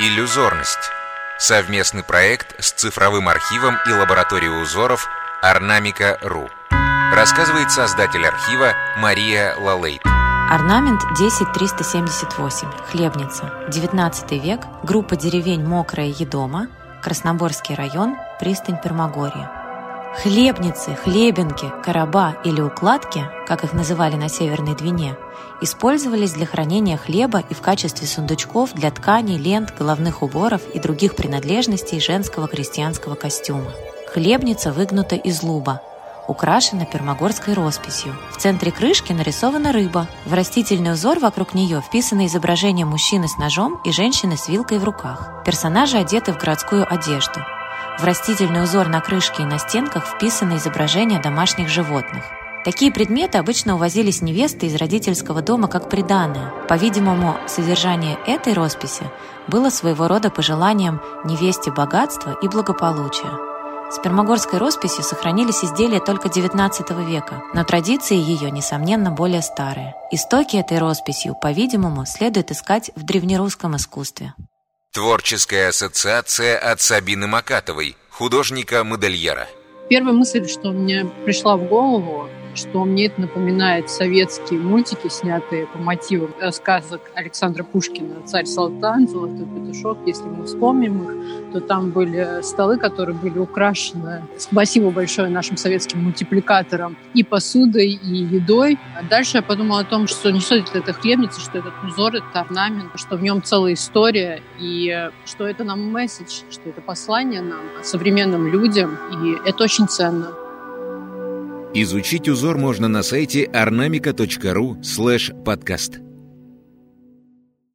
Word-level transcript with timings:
Иллюзорность. 0.00 0.92
Совместный 1.40 2.04
проект 2.04 2.54
с 2.62 2.70
цифровым 2.70 3.28
архивом 3.28 3.78
и 3.84 3.90
лабораторией 3.90 4.62
узоров 4.62 5.08
Орнамика.ру. 5.42 6.48
Рассказывает 7.12 7.72
создатель 7.72 8.24
архива 8.24 8.74
Мария 8.98 9.56
Лалейт. 9.58 10.00
Орнамент 10.48 11.00
10378. 11.18 12.68
Хлебница. 12.92 13.52
19 13.70 14.30
век. 14.40 14.60
Группа 14.84 15.16
деревень 15.16 15.66
Мокрая 15.66 16.06
Едома. 16.06 16.68
Красноборский 17.02 17.74
район. 17.74 18.16
Пристань 18.38 18.80
Пермогорья. 18.80 19.57
Хлебницы, 20.22 20.96
хлебинки, 20.96 21.72
короба 21.84 22.34
или 22.44 22.60
укладки, 22.60 23.24
как 23.46 23.62
их 23.62 23.72
называли 23.72 24.16
на 24.16 24.28
Северной 24.28 24.74
Двине, 24.74 25.14
использовались 25.60 26.32
для 26.32 26.44
хранения 26.44 26.96
хлеба 26.96 27.44
и 27.48 27.54
в 27.54 27.60
качестве 27.60 28.08
сундучков 28.08 28.72
для 28.72 28.90
тканей, 28.90 29.36
лент, 29.36 29.72
головных 29.78 30.22
уборов 30.22 30.62
и 30.74 30.80
других 30.80 31.14
принадлежностей 31.14 32.00
женского 32.00 32.48
крестьянского 32.48 33.14
костюма. 33.14 33.70
Хлебница 34.12 34.72
выгнута 34.72 35.14
из 35.14 35.44
луба, 35.44 35.82
украшена 36.26 36.84
пермогорской 36.84 37.54
росписью. 37.54 38.16
В 38.32 38.38
центре 38.38 38.72
крышки 38.72 39.12
нарисована 39.12 39.72
рыба. 39.72 40.08
В 40.24 40.34
растительный 40.34 40.94
узор 40.94 41.20
вокруг 41.20 41.54
нее 41.54 41.80
вписано 41.80 42.26
изображение 42.26 42.86
мужчины 42.86 43.28
с 43.28 43.38
ножом 43.38 43.80
и 43.84 43.92
женщины 43.92 44.36
с 44.36 44.48
вилкой 44.48 44.78
в 44.78 44.84
руках. 44.84 45.44
Персонажи 45.46 45.96
одеты 45.96 46.32
в 46.32 46.38
городскую 46.38 46.92
одежду. 46.92 47.40
В 47.98 48.04
растительный 48.04 48.62
узор 48.62 48.88
на 48.88 49.00
крышке 49.00 49.42
и 49.42 49.46
на 49.46 49.58
стенках 49.58 50.06
вписаны 50.06 50.58
изображения 50.58 51.20
домашних 51.20 51.68
животных. 51.68 52.22
Такие 52.64 52.92
предметы 52.92 53.38
обычно 53.38 53.74
увозились 53.74 54.22
невесты 54.22 54.66
из 54.66 54.76
родительского 54.76 55.42
дома 55.42 55.66
как 55.66 55.88
приданное. 55.88 56.52
По-видимому, 56.68 57.36
содержание 57.48 58.16
этой 58.24 58.52
росписи 58.52 59.02
было 59.48 59.70
своего 59.70 60.06
рода 60.06 60.30
пожеланием 60.30 61.00
невесте 61.24 61.72
богатства 61.72 62.36
и 62.40 62.46
благополучия. 62.46 63.48
С 63.90 63.98
пермогорской 63.98 64.58
росписью 64.60 65.02
сохранились 65.02 65.64
изделия 65.64 65.98
только 65.98 66.28
XIX 66.28 67.04
века, 67.04 67.42
но 67.52 67.64
традиции 67.64 68.16
ее, 68.16 68.50
несомненно, 68.52 69.10
более 69.10 69.42
старые. 69.42 69.94
Истоки 70.12 70.56
этой 70.56 70.78
росписью, 70.78 71.34
по-видимому, 71.34 72.06
следует 72.06 72.52
искать 72.52 72.92
в 72.94 73.02
древнерусском 73.02 73.74
искусстве. 73.74 74.34
Творческая 74.98 75.68
ассоциация 75.68 76.58
от 76.58 76.80
Сабины 76.80 77.28
Макатовой, 77.28 77.94
художника-модельера. 78.10 79.46
Первая 79.88 80.12
мысль, 80.12 80.48
что 80.48 80.72
мне 80.72 81.08
пришла 81.24 81.56
в 81.56 81.68
голову, 81.68 82.28
что 82.58 82.84
мне 82.84 83.06
это 83.06 83.20
напоминает 83.22 83.88
советские 83.88 84.60
мультики, 84.60 85.08
снятые 85.08 85.66
по 85.66 85.78
мотивам 85.78 86.34
сказок 86.52 87.00
Александра 87.14 87.62
Пушкина 87.62 88.26
«Царь 88.26 88.46
Салтан», 88.46 89.08
«Золотой 89.08 89.46
петушок». 89.46 89.98
Если 90.06 90.24
мы 90.24 90.44
вспомним 90.44 91.02
их, 91.02 91.52
то 91.52 91.60
там 91.60 91.90
были 91.90 92.42
столы, 92.42 92.76
которые 92.76 93.16
были 93.16 93.38
украшены, 93.38 94.22
спасибо 94.36 94.90
большое 94.90 95.28
нашим 95.28 95.56
советским 95.56 96.02
мультипликаторам, 96.02 96.96
и 97.14 97.22
посудой, 97.22 97.90
и 97.90 98.14
едой. 98.16 98.78
А 98.98 99.02
дальше 99.02 99.38
я 99.38 99.42
подумала 99.42 99.80
о 99.80 99.84
том, 99.84 100.06
что 100.06 100.30
не 100.30 100.40
стоит 100.40 100.74
это 100.74 100.92
хлебница, 100.92 101.40
что 101.40 101.58
этот 101.58 101.72
узор, 101.84 102.16
это 102.16 102.40
орнамент, 102.40 102.90
что 102.96 103.16
в 103.16 103.22
нем 103.22 103.42
целая 103.42 103.74
история, 103.74 104.42
и 104.58 105.10
что 105.24 105.46
это 105.46 105.64
нам 105.64 105.90
месседж, 105.90 106.42
что 106.50 106.68
это 106.68 106.80
послание 106.80 107.40
нам, 107.40 107.60
современным 107.82 108.48
людям, 108.48 108.98
и 109.22 109.48
это 109.48 109.64
очень 109.64 109.88
ценно. 109.88 110.47
Изучить 111.80 112.28
узор 112.28 112.58
можно 112.58 112.88
на 112.88 113.04
сайте 113.04 113.44
ornamica.ru 113.44 114.82
подкаст. 115.44 116.07